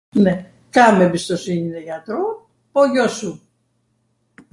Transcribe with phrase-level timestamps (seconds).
[0.25, 0.35] ne.
[0.73, 2.21] kam embistosini nw jatro,
[2.71, 3.37] po jo shum.